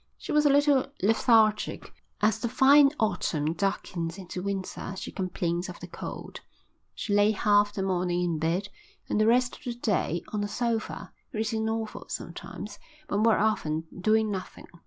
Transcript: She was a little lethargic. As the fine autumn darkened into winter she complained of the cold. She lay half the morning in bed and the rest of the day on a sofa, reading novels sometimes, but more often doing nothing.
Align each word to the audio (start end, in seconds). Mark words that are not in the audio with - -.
She 0.17 0.31
was 0.31 0.47
a 0.47 0.49
little 0.49 0.87
lethargic. 1.03 1.93
As 2.21 2.39
the 2.39 2.49
fine 2.49 2.89
autumn 2.99 3.53
darkened 3.53 4.17
into 4.17 4.41
winter 4.41 4.95
she 4.97 5.11
complained 5.11 5.69
of 5.69 5.79
the 5.79 5.85
cold. 5.85 6.39
She 6.95 7.13
lay 7.13 7.29
half 7.33 7.73
the 7.73 7.83
morning 7.83 8.23
in 8.23 8.39
bed 8.39 8.69
and 9.09 9.21
the 9.21 9.27
rest 9.27 9.57
of 9.57 9.63
the 9.63 9.75
day 9.75 10.23
on 10.29 10.43
a 10.43 10.47
sofa, 10.47 11.13
reading 11.33 11.65
novels 11.65 12.13
sometimes, 12.15 12.79
but 13.07 13.19
more 13.19 13.37
often 13.37 13.83
doing 13.95 14.31
nothing. 14.31 14.65